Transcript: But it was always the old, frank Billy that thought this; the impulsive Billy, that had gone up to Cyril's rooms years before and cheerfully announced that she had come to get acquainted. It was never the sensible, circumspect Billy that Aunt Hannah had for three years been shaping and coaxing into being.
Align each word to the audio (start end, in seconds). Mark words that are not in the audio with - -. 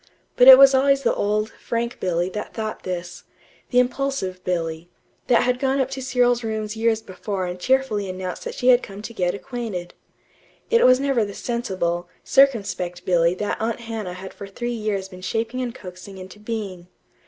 But 0.35 0.47
it 0.47 0.57
was 0.57 0.73
always 0.73 1.03
the 1.03 1.13
old, 1.13 1.51
frank 1.51 1.99
Billy 1.99 2.27
that 2.29 2.55
thought 2.55 2.81
this; 2.81 3.23
the 3.69 3.77
impulsive 3.77 4.43
Billy, 4.43 4.89
that 5.27 5.43
had 5.43 5.59
gone 5.59 5.79
up 5.79 5.91
to 5.91 6.01
Cyril's 6.01 6.43
rooms 6.43 6.75
years 6.75 7.03
before 7.03 7.45
and 7.45 7.59
cheerfully 7.59 8.09
announced 8.09 8.43
that 8.45 8.55
she 8.55 8.69
had 8.69 8.81
come 8.81 9.03
to 9.03 9.13
get 9.13 9.35
acquainted. 9.35 9.93
It 10.71 10.83
was 10.87 10.99
never 10.99 11.23
the 11.23 11.35
sensible, 11.35 12.09
circumspect 12.23 13.05
Billy 13.05 13.35
that 13.35 13.61
Aunt 13.61 13.81
Hannah 13.81 14.13
had 14.15 14.33
for 14.33 14.47
three 14.47 14.73
years 14.73 15.07
been 15.07 15.21
shaping 15.21 15.61
and 15.61 15.75
coaxing 15.75 16.17
into 16.17 16.39
being. 16.39 16.87